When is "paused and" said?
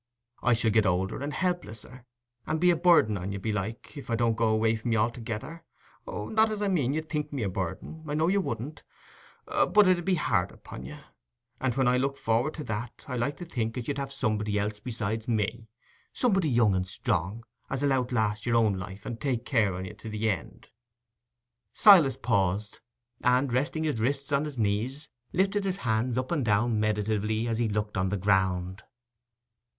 22.17-23.53